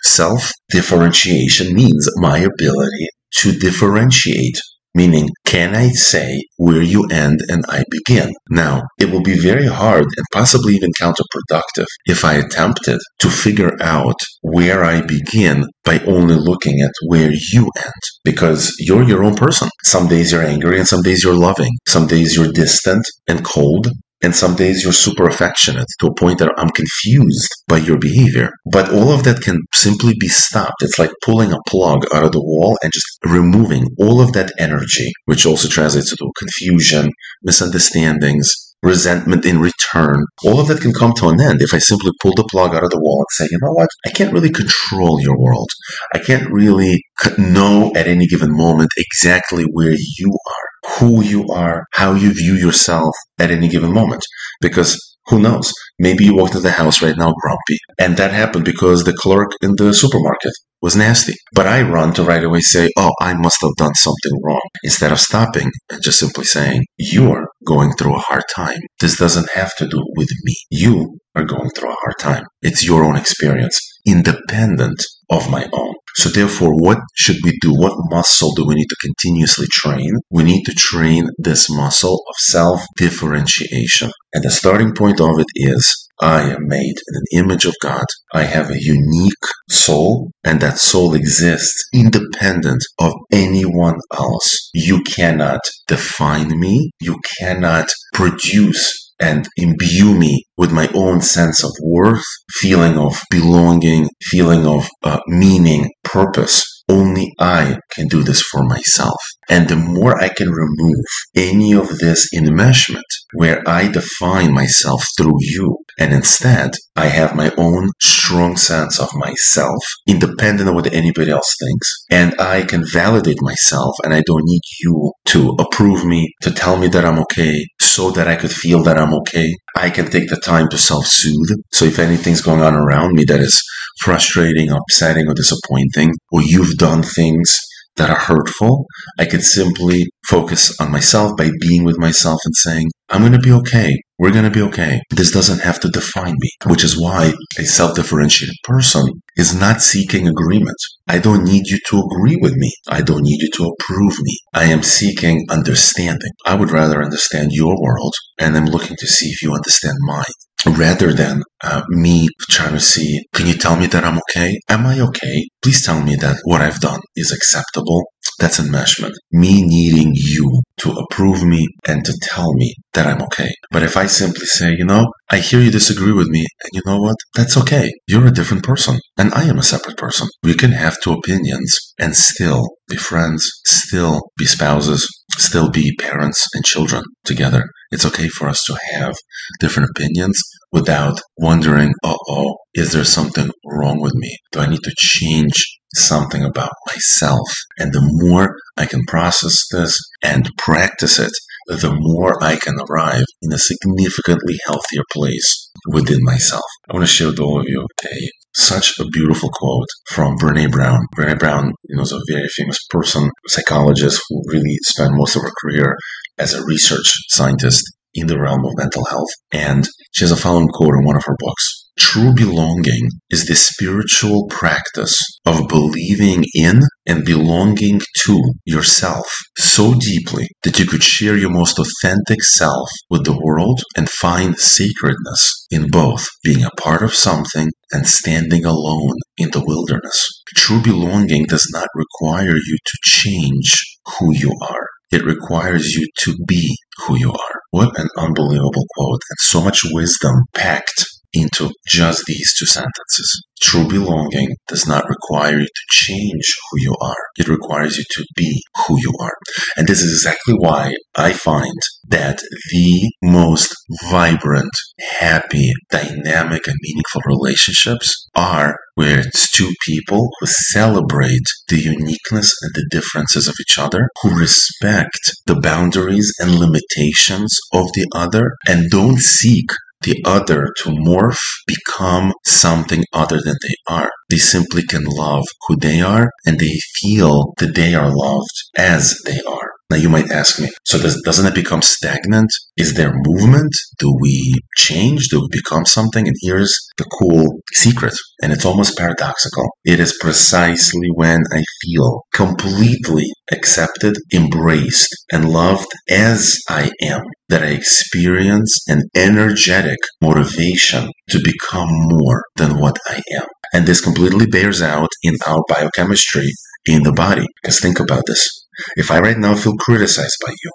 self 0.04 0.52
differentiation 0.70 1.74
means 1.74 2.10
my 2.18 2.40
ability 2.40 3.08
to 3.40 3.52
differentiate 3.52 4.58
meaning 4.96 5.30
can 5.46 5.76
I 5.76 5.90
say 5.90 6.44
where 6.58 6.82
you 6.82 7.06
end 7.12 7.40
and 7.48 7.64
I 7.70 7.84
begin? 7.90 8.32
Now, 8.50 8.82
it 9.00 9.12
will 9.12 9.22
be 9.22 9.38
very 9.38 9.68
hard 9.68 10.04
and 10.04 10.26
possibly 10.34 10.74
even 10.74 10.92
counterproductive 11.00 11.86
if 12.06 12.26
I 12.26 12.34
attempted 12.36 13.00
to 13.20 13.30
figure 13.30 13.72
out 13.82 14.20
where 14.42 14.84
I 14.84 15.02
begin 15.02 15.66
by 15.84 16.00
only 16.08 16.36
looking 16.36 16.82
at 16.82 16.92
where 17.08 17.32
you 17.52 17.70
end 17.78 18.04
because 18.24 18.74
you're 18.80 19.04
your 19.04 19.24
own 19.24 19.36
person. 19.36 19.70
Some 19.84 20.08
days 20.08 20.32
you're 20.32 20.44
angry 20.44 20.78
and 20.78 20.88
some 20.88 21.02
days 21.02 21.24
you're 21.24 21.36
loving. 21.36 21.72
Some 21.88 22.08
days 22.08 22.36
you're 22.36 22.52
distant 22.52 23.06
and 23.28 23.44
cold 23.44 23.88
and 24.24 24.34
some 24.34 24.56
days 24.56 24.84
you're 24.84 24.94
super 24.94 25.28
affectionate 25.28 25.88
to 26.00 26.08
a 26.08 26.16
point 26.16 26.40
that 26.40 26.54
I'm 26.58 26.70
confused 26.70 27.50
by 27.68 27.78
your 27.78 28.00
behavior. 28.00 28.50
But 28.72 28.92
all 28.92 29.12
of 29.12 29.24
that 29.26 29.42
can 29.42 29.60
simply 29.74 30.14
be 30.20 30.30
stopped. 30.30 30.82
It's 30.82 30.98
like 30.98 31.12
pulling 31.26 31.52
a 31.52 31.60
plug 31.68 32.06
out 32.14 32.24
of 32.24 32.32
the 32.32 32.42
wall 32.42 32.78
and 32.82 32.92
just 32.94 33.06
removing 33.26 33.88
all 34.00 34.22
of 34.22 34.32
that 34.34 34.52
energy, 34.58 35.12
which 35.26 35.46
also 35.46 35.68
translates 35.68 36.16
to 36.16 36.32
confusion, 36.40 37.12
misunderstandings, 37.44 38.50
resentment 38.82 39.46
in 39.46 39.60
return. 39.60 40.24
All 40.46 40.60
of 40.60 40.68
that 40.68 40.82
can 40.82 40.94
come 40.94 41.14
to 41.18 41.30
an 41.30 41.42
end 41.42 41.62
if 41.62 41.74
I 41.74 41.78
simply 41.80 42.12
pull 42.22 42.34
the 42.36 42.48
plug 42.50 42.74
out 42.76 42.84
of 42.84 42.92
the 42.92 43.00
wall 43.00 43.20
and 43.20 43.28
say, 43.32 43.48
you 43.52 43.58
know 43.62 43.72
what? 43.72 43.90
I 44.06 44.10
can't 44.10 44.34
really 44.34 44.52
control 44.52 45.20
your 45.22 45.38
world. 45.38 45.70
I 46.14 46.20
can't 46.20 46.50
really 46.52 47.02
know 47.38 47.92
at 47.96 48.08
any 48.08 48.28
given 48.28 48.56
moment 48.56 48.90
exactly 48.98 49.64
where 49.64 49.94
you 49.94 50.28
are 50.30 50.73
who 51.00 51.24
you 51.24 51.46
are, 51.54 51.84
how 51.94 52.14
you 52.14 52.34
view 52.34 52.56
yourself 52.56 53.14
at 53.40 53.52
any 53.52 53.68
given 53.68 53.94
moment. 53.94 54.24
Because 54.62 54.98
Who 55.28 55.40
knows? 55.40 55.72
Maybe 56.00 56.26
you 56.26 56.36
walked 56.36 56.56
into 56.56 56.64
the 56.64 56.72
house 56.72 57.02
right 57.02 57.16
now 57.18 57.34
grumpy. 57.42 57.78
And 57.98 58.18
that 58.18 58.32
happened 58.32 58.66
because 58.66 59.04
the 59.04 59.14
clerk 59.14 59.52
in 59.62 59.74
the 59.78 59.94
supermarket 59.94 60.52
was 60.82 60.98
nasty. 60.98 61.34
But 61.56 61.66
I 61.66 61.82
run 61.82 62.14
to 62.16 62.24
right 62.24 62.44
away 62.44 62.60
say, 62.60 62.90
oh, 62.98 63.12
I 63.22 63.34
must 63.34 63.62
have 63.62 63.76
done 63.78 63.96
something 63.96 64.42
wrong. 64.44 64.60
Instead 64.84 65.14
of 65.14 65.20
stopping 65.20 65.72
and 65.90 66.04
just 66.04 66.20
simply 66.20 66.44
saying, 66.44 66.84
you're 66.98 67.48
going 67.66 67.94
through 67.94 68.16
a 68.16 68.20
hard 68.20 68.44
time. 68.54 68.80
This 69.00 69.18
doesn't 69.18 69.50
have 69.54 69.74
to 69.78 69.88
do 69.88 70.04
with 70.18 70.30
me. 70.44 70.56
You 70.72 71.20
are 71.36 71.46
going 71.46 71.70
through 71.70 71.92
a 71.92 72.02
hard 72.02 72.16
time. 72.20 72.44
It's 72.62 72.86
your 72.86 73.06
own 73.06 73.16
experience, 73.16 73.80
independent 74.06 75.02
of 75.34 75.50
my 75.50 75.68
own. 75.74 75.94
So 76.16 76.30
therefore, 76.30 76.76
what 76.76 77.00
should 77.16 77.38
we 77.44 77.58
do? 77.60 77.72
What 77.74 77.94
muscle 78.12 78.54
do 78.54 78.66
we 78.68 78.76
need 78.76 78.88
to 78.88 78.96
continuously 79.02 79.66
train? 79.72 80.12
We 80.30 80.44
need 80.44 80.64
to 80.66 80.74
train 80.74 81.28
this 81.40 81.70
muscle 81.72 82.24
of 82.30 82.36
self-differentiation. 82.38 84.12
And 84.34 84.44
the 84.44 84.52
starting 84.52 84.94
point 84.94 85.20
of 85.20 85.40
it 85.40 85.48
is 85.56 86.10
I 86.22 86.44
am 86.52 86.68
made 86.68 86.96
in 87.08 87.16
an 87.16 87.46
image 87.46 87.66
of 87.66 87.74
God. 87.82 88.06
I 88.32 88.44
have 88.44 88.70
a 88.70 88.80
unique 88.80 89.34
soul, 89.70 90.30
and 90.44 90.62
that 90.62 90.78
soul 90.78 91.16
exists 91.16 91.84
independent 91.94 92.84
of 93.00 93.14
anyone 93.32 93.98
else. 94.14 94.70
You 94.74 95.02
cannot 95.02 95.62
define 95.88 96.60
me. 96.60 96.92
You 97.02 97.20
cannot 97.40 97.90
produce 98.14 99.03
and 99.24 99.48
imbue 99.56 100.14
me 100.14 100.44
with 100.58 100.72
my 100.72 100.90
own 100.94 101.22
sense 101.22 101.64
of 101.64 101.72
worth, 101.82 102.26
feeling 102.52 102.98
of 102.98 103.22
belonging, 103.32 104.10
feeling 104.22 104.68
of 104.68 104.90
uh, 105.04 105.20
meaning, 105.28 105.90
purpose. 106.04 106.73
Only 106.90 107.32
I 107.40 107.80
can 107.92 108.08
do 108.08 108.24
this 108.24 108.42
for 108.42 108.64
myself. 108.64 109.22
And 109.50 109.68
the 109.68 109.76
more 109.76 110.22
I 110.22 110.30
can 110.30 110.50
remove 110.50 111.06
any 111.36 111.74
of 111.74 111.98
this 112.00 112.30
enmeshment 112.34 113.02
where 113.34 113.62
I 113.68 113.88
define 113.88 114.54
myself 114.54 115.04
through 115.18 115.38
you, 115.40 115.78
and 116.00 116.14
instead 116.14 116.72
I 116.96 117.08
have 117.08 117.36
my 117.36 117.52
own 117.58 117.90
strong 118.02 118.58
sense 118.58 119.00
of 119.00 119.10
myself, 119.16 119.84
independent 120.08 120.70
of 120.70 120.76
what 120.76 120.94
anybody 120.94 121.32
else 121.32 121.56
thinks, 121.60 122.06
and 122.10 122.40
I 122.40 122.64
can 122.64 122.84
validate 122.86 123.42
myself, 123.42 123.96
and 124.04 124.14
I 124.14 124.22
don't 124.26 124.44
need 124.46 124.62
you 124.82 125.12
to 125.26 125.56
approve 125.60 126.06
me, 126.06 126.34
to 126.42 126.52
tell 126.52 126.78
me 126.78 126.88
that 126.90 127.06
I'm 127.06 127.20
okay, 127.20 127.66
so 127.82 128.12
that 128.12 128.28
I 128.28 128.36
could 128.36 128.52
feel 128.52 128.84
that 128.84 128.98
I'm 128.98 129.14
okay. 129.16 129.50
I 129.76 129.90
can 129.90 130.10
take 130.10 130.30
the 130.30 130.38
time 130.38 130.70
to 130.70 130.78
self 130.78 131.06
soothe. 131.06 131.60
So 131.72 131.86
if 131.86 132.00
anything's 132.00 132.42
going 132.42 132.62
on 132.62 132.76
around 132.76 133.14
me 133.14 133.24
that 133.26 133.40
is 133.40 133.62
frustrating, 134.00 134.70
upsetting, 134.70 135.28
or 135.28 135.34
disappointing, 135.34 136.14
or 136.32 136.42
you've 136.42 136.78
done 136.78 137.04
things 137.04 137.60
that 137.96 138.10
are 138.10 138.20
hurtful, 138.20 138.86
I 139.20 139.26
could 139.26 139.44
simply 139.44 140.06
focus 140.28 140.80
on 140.80 140.92
myself 140.92 141.38
by 141.38 141.50
being 141.62 141.84
with 141.84 142.00
myself 142.00 142.40
and 142.44 142.56
saying, 142.56 142.90
I'm 143.10 143.22
going 143.22 143.34
to 143.34 143.40
be 143.40 143.52
okay. 143.52 143.96
We're 144.18 144.32
going 144.32 144.46
to 144.46 144.50
be 144.50 144.62
okay. 144.64 145.02
This 145.12 145.32
doesn't 145.32 145.60
have 145.60 145.80
to 145.82 145.90
define 145.90 146.34
me, 146.40 146.50
which 146.66 146.84
is 146.84 147.00
why 147.00 147.34
a 147.60 147.64
self 147.64 147.96
differentiated 147.96 148.56
person 148.64 149.06
is 149.36 149.54
not 149.60 149.82
seeking 149.82 150.28
agreement. 150.28 150.78
I 151.08 151.20
don't 151.20 151.44
need 151.44 151.68
you 151.68 151.78
to 151.90 152.00
agree 152.00 152.38
with 152.42 152.54
me. 152.56 152.72
I 152.90 153.02
don't 153.02 153.24
need 153.24 153.42
you 153.42 153.50
to 153.56 153.74
approve 153.74 154.14
me. 154.22 154.38
I 154.54 154.66
am 154.66 154.82
seeking 154.82 155.46
understanding. 155.50 156.32
I 156.46 156.56
would 156.56 156.72
rather 156.72 157.04
understand 157.04 157.50
your 157.52 157.76
world 157.80 158.14
and 158.40 158.58
I'm 158.58 158.66
looking 158.66 158.96
to 158.98 159.08
see 159.08 159.28
if 159.28 159.42
you 159.42 159.54
understand 159.54 159.96
mine 160.02 160.24
rather 160.66 161.14
than 161.14 161.44
uh, 161.64 161.84
me 161.90 162.28
trying 162.50 162.74
to 162.74 162.80
see, 162.80 163.24
can 163.34 163.48
you 163.48 163.56
tell 163.56 163.76
me 163.76 163.88
that 163.88 164.04
I'm 164.06 164.20
okay? 164.20 164.60
Am 164.70 164.86
I 164.86 165.00
okay? 165.02 165.48
Please 165.64 165.86
tell 165.86 166.02
me 166.02 166.16
that 166.18 166.42
what 166.44 166.62
I've 166.62 166.82
done 166.82 167.00
is 167.16 167.32
acceptable. 167.32 168.04
That's 168.38 168.60
enmeshment. 168.60 169.14
Me 169.32 169.62
needing 169.64 170.12
you 170.14 170.62
to 170.80 170.92
approve 170.92 171.44
me 171.44 171.66
and 171.88 172.04
to 172.04 172.14
tell 172.22 172.54
me 172.54 172.76
that 172.94 173.08
I'm 173.08 173.22
okay. 173.24 173.50
But 173.72 173.84
if 173.84 173.96
I 173.96 174.08
simply 174.08 174.46
say, 174.46 174.76
you 174.78 174.84
know, 174.84 175.06
I 175.32 175.38
hear 175.38 175.62
you 175.62 175.72
disagree 175.72 176.12
with 176.12 176.28
me, 176.28 176.40
and 176.40 176.70
you 176.74 176.82
know 176.86 177.00
what? 177.00 177.16
That's 177.36 177.56
okay. 177.58 177.90
You're 178.08 178.28
a 178.28 178.32
different 178.32 178.64
person, 178.64 179.00
and 179.18 179.34
I 179.34 179.46
am 179.46 179.58
a 179.58 179.64
separate 179.64 179.98
person. 179.98 180.28
We 180.44 180.54
can 180.54 180.72
have 180.74 181.00
two 181.00 181.14
opinions 181.14 181.94
and 181.98 182.14
still 182.14 182.68
be 182.90 182.98
friends, 182.98 183.50
still 183.66 184.20
be 184.38 184.46
spouses, 184.46 185.08
still 185.38 185.70
be 185.72 185.96
parents 185.98 186.46
and 186.54 186.66
children 186.66 187.04
together. 187.24 187.64
It's 187.92 188.06
okay 188.06 188.28
for 188.28 188.50
us 188.50 188.64
to 188.66 188.78
have 188.96 189.16
different 189.60 189.90
opinions 189.96 190.42
without 190.72 191.22
wondering, 191.38 191.94
uh 192.04 192.18
oh, 192.28 192.58
is 192.76 192.92
there 192.92 193.04
something 193.04 193.50
wrong 193.66 194.00
with 194.00 194.14
me? 194.16 194.36
Do 194.52 194.60
I 194.60 194.68
need 194.68 194.84
to 194.84 194.96
change 194.98 195.54
something 195.96 196.44
about 196.44 196.72
myself? 196.88 197.48
And 197.78 197.94
the 197.94 198.02
more 198.02 198.56
I 198.78 198.86
can 198.86 199.04
process 199.08 199.56
this 199.72 199.98
and 200.24 200.50
practice 200.58 201.20
it, 201.20 201.32
the 201.68 201.96
more 201.98 202.44
I 202.44 202.56
can 202.56 202.76
arrive 202.90 203.26
in 203.42 203.54
a 203.54 203.58
significantly 203.58 204.58
healthier 204.66 205.04
place 205.14 205.72
within 205.92 206.20
myself. 206.22 206.64
I 206.90 206.94
want 206.94 207.06
to 207.06 207.12
share 207.12 207.28
with 207.28 207.40
all 207.40 207.60
of 207.60 207.66
you 207.68 207.86
a 208.06 208.30
such 208.56 209.00
a 209.00 209.06
beautiful 209.06 209.50
quote 209.52 209.88
from 210.08 210.38
Brene 210.38 210.72
Brown. 210.72 211.00
Brene 211.18 211.40
Brown 211.40 211.72
you 211.86 211.96
know, 211.96 212.04
is 212.04 212.12
a 212.12 212.20
very 212.30 212.48
famous 212.56 212.78
person, 212.90 213.30
psychologist 213.48 214.22
who 214.30 214.44
really 214.48 214.78
spent 214.84 215.14
most 215.16 215.36
of 215.36 215.42
her 215.42 215.52
career 215.64 215.96
as 216.38 216.54
a 216.54 216.64
research 216.66 217.12
scientist 217.30 217.84
in 218.14 218.28
the 218.28 218.40
realm 218.40 218.64
of 218.64 218.78
mental 218.78 219.06
health. 219.06 219.30
And 219.52 219.88
she 220.12 220.24
has 220.24 220.32
a 220.32 220.36
following 220.36 220.68
quote 220.68 220.94
in 220.94 221.06
one 221.06 221.16
of 221.16 221.24
her 221.26 221.36
books. 221.40 221.73
True 221.98 222.34
belonging 222.34 223.10
is 223.30 223.46
the 223.46 223.56
spiritual 223.56 224.48
practice 224.48 225.16
of 225.46 225.68
believing 225.68 226.44
in 226.56 226.82
and 227.06 227.24
belonging 227.24 228.02
to 228.26 228.42
yourself 228.66 229.26
so 229.58 229.94
deeply 229.94 230.48
that 230.64 230.80
you 230.80 230.88
could 230.88 231.04
share 231.04 231.38
your 231.38 231.52
most 231.52 231.78
authentic 231.78 232.44
self 232.44 232.90
with 233.12 233.26
the 233.26 233.40
world 233.40 233.82
and 233.96 234.10
find 234.10 234.58
sacredness 234.58 235.68
in 235.70 235.90
both 235.90 236.28
being 236.44 236.64
a 236.64 236.82
part 236.82 237.04
of 237.04 237.14
something 237.14 237.70
and 237.92 238.08
standing 238.08 238.66
alone 238.66 239.18
in 239.38 239.52
the 239.52 239.64
wilderness. 239.64 240.30
True 240.56 240.82
belonging 240.82 241.46
does 241.46 241.70
not 241.74 241.88
require 241.94 242.56
you 242.56 242.78
to 242.86 242.98
change 243.04 243.76
who 244.18 244.34
you 244.34 244.52
are. 244.62 244.88
It 245.12 245.24
requires 245.24 245.94
you 245.94 246.08
to 246.22 246.36
be 246.48 246.76
who 247.06 247.18
you 247.18 247.32
are. 247.32 247.60
What 247.70 248.00
an 248.00 248.08
unbelievable 248.18 248.86
quote 248.96 249.22
and 249.30 249.40
so 249.40 249.62
much 249.62 249.82
wisdom 249.92 250.34
packed 250.56 251.06
into 251.34 251.72
just 251.88 252.24
these 252.28 252.54
two 252.58 252.66
sentences. 252.66 253.44
True 253.62 253.88
belonging 253.88 254.50
does 254.68 254.86
not 254.86 255.08
require 255.08 255.58
you 255.58 255.66
to 255.66 255.86
change 255.92 256.54
who 256.70 256.82
you 256.82 256.96
are. 257.02 257.16
It 257.38 257.48
requires 257.48 257.98
you 257.98 258.04
to 258.12 258.26
be 258.36 258.62
who 258.86 258.98
you 259.00 259.14
are. 259.22 259.38
And 259.78 259.88
this 259.88 260.02
is 260.02 260.12
exactly 260.12 260.56
why 260.56 260.94
I 261.16 261.32
find 261.32 261.74
that 262.10 262.40
the 262.72 263.12
most 263.24 263.74
vibrant, 264.10 264.72
happy, 265.20 265.72
dynamic, 265.90 266.68
and 266.68 266.76
meaningful 266.82 267.22
relationships 267.26 268.28
are 268.36 268.76
where 268.96 269.20
it's 269.20 269.50
two 269.50 269.72
people 269.88 270.30
who 270.40 270.46
celebrate 270.46 271.48
the 271.68 271.80
uniqueness 271.80 272.54
and 272.62 272.72
the 272.76 272.88
differences 272.92 273.48
of 273.48 273.56
each 273.62 273.78
other, 273.78 274.10
who 274.22 274.38
respect 274.38 275.32
the 275.46 275.60
boundaries 275.60 276.32
and 276.40 276.60
limitations 276.60 277.58
of 277.74 277.88
the 277.94 278.06
other, 278.14 278.52
and 278.68 278.92
don't 278.92 279.20
seek 279.20 279.72
the 280.04 280.22
other 280.26 280.68
to 280.78 280.90
morph, 280.90 281.40
become 281.68 282.34
something 282.46 283.04
other 283.14 283.40
than 283.44 283.56
they 283.62 283.94
are. 283.94 284.10
They 284.30 284.38
simply 284.38 284.84
can 284.84 285.04
love 285.06 285.46
who 285.68 285.76
they 285.76 286.02
are 286.02 286.30
and 286.46 286.60
they 286.60 286.80
feel 286.96 287.54
that 287.58 287.76
they 287.76 287.96
are 287.96 288.12
loved 288.14 288.56
as 288.78 289.20
they 289.26 289.40
are. 289.48 289.73
Now 289.90 289.98
you 289.98 290.10
might 290.10 290.32
ask 290.32 290.60
me, 290.60 290.70
so 290.86 290.98
does, 290.98 291.22
doesn't 291.24 291.46
it 291.46 291.56
become 291.56 291.82
stagnant? 291.82 292.50
Is 292.78 292.96
there 292.96 293.14
movement? 293.14 293.72
Do 294.00 294.12
we 294.20 294.54
change? 294.78 295.28
Do 295.30 295.42
we 295.42 295.48
become 295.52 295.86
something? 295.86 296.28
And 296.28 296.36
here's 296.42 296.76
the 296.98 297.06
cool 297.20 297.60
secret, 297.74 298.14
and 298.42 298.52
it's 298.52 298.66
almost 298.66 298.98
paradoxical. 298.98 299.66
It 299.86 300.00
is 300.00 300.18
precisely 300.20 301.10
when 301.16 301.44
I 301.52 301.64
feel 301.84 302.26
completely 302.34 303.26
accepted, 303.52 304.16
embraced, 304.34 305.14
and 305.32 305.50
loved 305.50 305.92
as 306.10 306.58
I 306.70 306.92
am 307.02 307.22
that 307.50 307.64
I 307.64 307.68
experience 307.68 308.76
an 308.88 309.04
energetic 309.16 310.00
motivation 310.22 311.10
to 311.30 311.40
become 311.44 311.90
more 311.92 312.42
than 312.56 312.80
what 312.80 312.98
I 313.08 313.22
am. 313.36 313.46
And 313.74 313.86
this 313.86 314.02
completely 314.02 314.48
bears 314.48 314.82
out 314.82 315.10
in 315.24 315.36
our 315.46 315.64
biochemistry 315.68 316.50
in 316.88 317.04
the 317.04 317.14
body. 317.14 317.46
Because 317.62 317.80
think 317.80 318.00
about 318.00 318.24
this. 318.28 318.63
If 318.96 319.12
I 319.12 319.20
right 319.20 319.38
now 319.38 319.56
feel 319.56 319.76
criticized 319.76 320.38
by 320.46 320.52
you, 320.52 320.72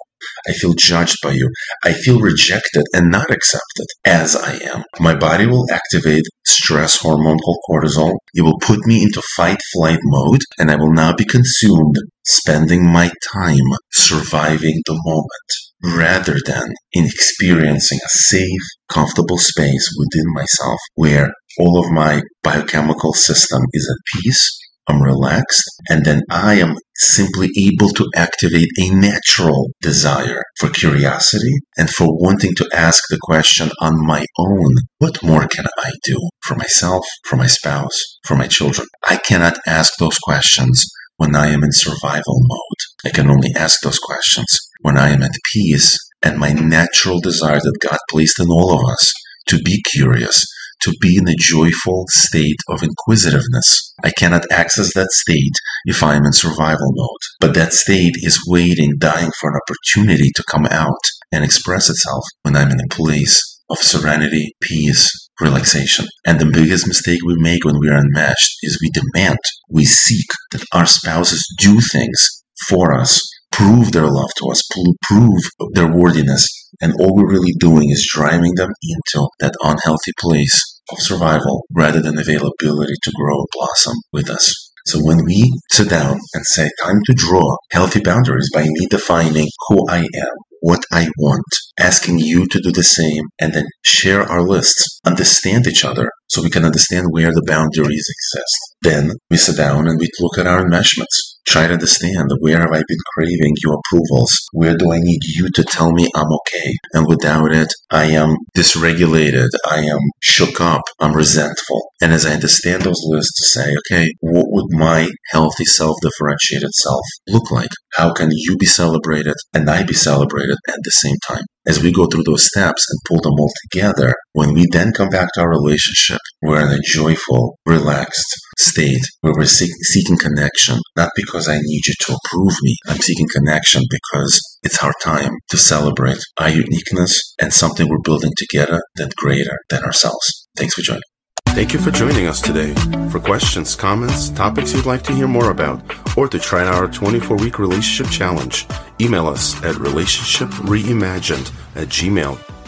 I 0.47 0.53
feel 0.53 0.73
judged 0.73 1.17
by 1.23 1.31
you, 1.31 1.49
I 1.85 1.93
feel 1.93 2.19
rejected 2.19 2.83
and 2.93 3.09
not 3.09 3.31
accepted 3.31 3.85
as 4.05 4.35
I 4.35 4.55
am, 4.73 4.83
my 4.99 5.15
body 5.15 5.45
will 5.45 5.65
activate 5.71 6.25
stress 6.45 6.99
hormone 6.99 7.37
called 7.39 7.59
cortisol. 7.69 8.15
It 8.33 8.41
will 8.41 8.59
put 8.59 8.85
me 8.85 9.03
into 9.03 9.21
fight 9.35 9.59
flight 9.73 9.99
mode 10.03 10.41
and 10.57 10.71
I 10.71 10.75
will 10.75 10.91
now 10.91 11.13
be 11.13 11.25
consumed 11.25 11.95
spending 12.25 12.85
my 12.85 13.11
time 13.33 13.69
surviving 13.91 14.81
the 14.85 14.99
moment 15.05 15.97
rather 15.97 16.35
than 16.45 16.73
in 16.91 17.05
experiencing 17.05 17.99
a 18.03 18.09
safe, 18.09 18.61
comfortable 18.89 19.37
space 19.37 19.89
within 19.97 20.33
myself 20.33 20.79
where 20.95 21.31
all 21.59 21.83
of 21.83 21.91
my 21.91 22.21
biochemical 22.43 23.13
system 23.13 23.61
is 23.73 23.89
at 23.89 24.21
peace 24.21 24.59
I'm 24.89 25.03
relaxed, 25.03 25.69
and 25.87 26.03
then 26.03 26.23
I 26.31 26.55
am 26.55 26.75
simply 26.95 27.49
able 27.55 27.89
to 27.89 28.09
activate 28.15 28.69
a 28.79 28.89
natural 28.89 29.69
desire 29.81 30.41
for 30.57 30.69
curiosity 30.69 31.59
and 31.77 31.89
for 31.89 32.07
wanting 32.09 32.55
to 32.55 32.67
ask 32.73 33.03
the 33.09 33.19
question 33.21 33.69
on 33.79 34.03
my 34.03 34.25
own 34.39 34.73
what 34.97 35.21
more 35.21 35.47
can 35.47 35.65
I 35.77 35.91
do 36.03 36.17
for 36.41 36.55
myself, 36.55 37.05
for 37.23 37.35
my 37.35 37.45
spouse, 37.45 38.17
for 38.25 38.35
my 38.35 38.47
children? 38.47 38.87
I 39.07 39.17
cannot 39.17 39.59
ask 39.67 39.93
those 39.99 40.17
questions 40.17 40.83
when 41.17 41.35
I 41.35 41.47
am 41.49 41.63
in 41.63 41.71
survival 41.71 42.39
mode. 42.39 42.81
I 43.05 43.09
can 43.09 43.29
only 43.29 43.51
ask 43.55 43.81
those 43.81 43.99
questions 43.99 44.57
when 44.81 44.97
I 44.97 45.09
am 45.09 45.21
at 45.21 45.31
peace 45.53 45.95
and 46.23 46.39
my 46.39 46.53
natural 46.53 47.19
desire 47.19 47.59
that 47.59 47.87
God 47.87 47.99
placed 48.09 48.39
in 48.39 48.47
all 48.49 48.73
of 48.73 48.89
us 48.89 49.13
to 49.49 49.59
be 49.61 49.83
curious, 49.83 50.43
to 50.81 50.93
be 51.01 51.17
in 51.17 51.27
a 51.27 51.35
joyful 51.39 52.05
state 52.09 52.59
of 52.69 52.83
inquisitiveness. 52.83 53.93
I 54.03 54.11
cannot 54.11 54.51
access 54.51 54.93
that 54.93 55.11
state 55.11 55.53
if 55.85 56.03
I 56.03 56.15
am 56.15 56.25
in 56.25 56.31
survival 56.31 56.91
mode. 56.93 57.23
But 57.39 57.53
that 57.55 57.73
state 57.73 58.15
is 58.17 58.43
waiting, 58.47 58.97
dying 58.97 59.31
for 59.39 59.49
an 59.49 59.59
opportunity 59.61 60.31
to 60.35 60.43
come 60.49 60.65
out 60.67 61.03
and 61.31 61.43
express 61.43 61.89
itself 61.89 62.23
when 62.43 62.55
I'm 62.55 62.71
in 62.71 62.79
a 62.79 62.95
place 62.95 63.61
of 63.69 63.77
serenity, 63.77 64.55
peace, 64.61 65.29
relaxation. 65.39 66.05
And 66.25 66.39
the 66.39 66.51
biggest 66.51 66.87
mistake 66.87 67.19
we 67.25 67.35
make 67.37 67.63
when 67.63 67.79
we 67.79 67.89
are 67.89 68.01
enmeshed 68.01 68.57
is 68.63 68.79
we 68.81 68.89
demand, 68.89 69.39
we 69.69 69.85
seek 69.85 70.27
that 70.51 70.65
our 70.73 70.85
spouses 70.85 71.45
do 71.59 71.79
things 71.79 72.43
for 72.67 72.93
us, 72.93 73.21
prove 73.51 73.91
their 73.91 74.07
love 74.07 74.29
to 74.37 74.47
us, 74.49 74.61
prove 75.03 75.41
their 75.73 75.91
worthiness. 75.91 76.47
And 76.81 76.93
all 76.99 77.15
we're 77.15 77.31
really 77.31 77.53
doing 77.59 77.89
is 77.89 78.09
driving 78.11 78.53
them 78.55 78.69
into 78.81 79.27
that 79.39 79.53
unhealthy 79.61 80.11
place 80.19 80.81
of 80.91 80.99
survival 80.99 81.65
rather 81.75 82.01
than 82.01 82.17
availability 82.17 82.93
to 83.03 83.11
grow 83.15 83.37
and 83.37 83.47
blossom 83.53 83.95
with 84.13 84.29
us. 84.29 84.71
So 84.85 84.99
when 85.03 85.23
we 85.25 85.51
sit 85.71 85.89
down 85.89 86.17
and 86.33 86.45
say, 86.45 86.69
time 86.83 86.99
to 87.05 87.13
draw 87.13 87.57
healthy 87.71 87.99
boundaries 87.99 88.49
by 88.53 88.63
me 88.63 88.87
defining 88.89 89.47
who 89.67 89.85
I 89.89 89.99
am, 89.99 90.35
what 90.61 90.83
I 90.91 91.07
want, 91.17 91.45
asking 91.79 92.19
you 92.19 92.45
to 92.47 92.59
do 92.59 92.71
the 92.71 92.83
same, 92.83 93.23
and 93.39 93.53
then 93.53 93.65
share 93.85 94.23
our 94.23 94.41
lists, 94.41 94.99
understand 95.05 95.67
each 95.67 95.85
other 95.85 96.09
so 96.27 96.41
we 96.41 96.49
can 96.49 96.65
understand 96.65 97.07
where 97.11 97.31
the 97.31 97.45
boundaries 97.45 98.07
exist. 98.09 98.75
Then 98.81 99.11
we 99.29 99.37
sit 99.37 99.57
down 99.57 99.87
and 99.87 99.99
we 99.99 100.09
look 100.19 100.37
at 100.37 100.47
our 100.47 100.65
enmeshments. 100.65 101.38
Try 101.49 101.65
to 101.65 101.73
understand 101.73 102.29
where 102.41 102.59
have 102.59 102.71
I 102.71 102.83
been 102.87 102.97
craving 103.15 103.55
your 103.63 103.79
approvals? 103.79 104.31
Where 104.51 104.77
do 104.77 104.93
I 104.93 104.99
need 104.99 105.21
you 105.23 105.49
to 105.55 105.63
tell 105.63 105.91
me 105.91 106.07
I'm 106.15 106.31
okay? 106.31 106.73
And 106.93 107.07
without 107.07 107.51
it, 107.51 107.73
I 107.89 108.05
am 108.05 108.35
dysregulated. 108.55 109.49
I 109.67 109.79
am 109.79 109.97
shook 110.19 110.61
up. 110.61 110.83
I'm 110.99 111.15
resentful. 111.15 111.89
And 112.01 112.13
as 112.13 112.27
I 112.27 112.33
understand 112.33 112.83
those 112.83 113.01
lists 113.03 113.33
to 113.41 113.59
say, 113.59 113.73
okay, 113.79 114.07
what 114.19 114.45
would 114.49 114.77
my 114.77 115.09
healthy 115.31 115.65
self-differentiated 115.65 116.69
self 116.75 117.01
look 117.27 117.49
like? 117.49 117.71
How 117.95 118.13
can 118.13 118.29
you 118.31 118.55
be 118.55 118.67
celebrated 118.67 119.33
and 119.51 119.67
I 119.71 119.81
be 119.81 119.95
celebrated 119.95 120.57
at 120.67 120.79
the 120.83 120.91
same 120.91 121.17
time? 121.27 121.45
As 121.69 121.83
we 121.83 121.91
go 121.91 122.07
through 122.07 122.23
those 122.23 122.47
steps 122.47 122.83
and 122.89 122.99
pull 123.07 123.21
them 123.21 123.39
all 123.39 123.51
together, 123.69 124.15
when 124.33 124.55
we 124.55 124.65
then 124.71 124.91
come 124.91 125.09
back 125.09 125.29
to 125.33 125.41
our 125.41 125.51
relationship, 125.51 126.17
we're 126.41 126.65
in 126.65 126.73
a 126.73 126.81
joyful, 126.83 127.59
relaxed 127.67 128.25
state 128.57 129.05
where 129.21 129.33
we're 129.37 129.45
seeking 129.45 130.17
connection, 130.17 130.79
not 130.97 131.11
because 131.15 131.47
I 131.47 131.59
need 131.61 131.81
you 131.85 131.93
to 132.07 132.17
approve 132.17 132.53
me. 132.63 132.75
I'm 132.87 132.97
seeking 132.97 133.27
connection 133.31 133.83
because 133.87 134.41
it's 134.63 134.81
our 134.83 134.93
time 135.03 135.33
to 135.49 135.57
celebrate 135.57 136.17
our 136.39 136.49
uniqueness 136.49 137.35
and 137.39 137.53
something 137.53 137.87
we're 137.87 137.97
building 138.03 138.31
together 138.35 138.81
that's 138.95 139.13
greater 139.13 139.59
than 139.69 139.83
ourselves. 139.83 140.47
Thanks 140.57 140.73
for 140.73 140.81
joining. 140.81 141.08
Thank 141.55 141.73
you 141.73 141.79
for 141.79 141.91
joining 141.91 142.27
us 142.27 142.41
today. 142.41 142.73
For 143.09 143.19
questions, 143.19 143.75
comments, 143.75 144.29
topics 144.29 144.73
you'd 144.73 144.85
like 144.85 145.03
to 145.03 145.13
hear 145.13 145.27
more 145.27 145.51
about, 145.51 145.81
or 146.17 146.27
to 146.27 146.39
try 146.39 146.63
our 146.65 146.87
24 146.87 147.37
week 147.37 147.59
relationship 147.59 148.11
challenge, 148.11 148.65
email 149.01 149.27
us 149.27 149.55
at 149.63 149.75
relationshipreimagined 149.75 151.51
at 151.75 151.89
gmail.com 151.89 152.58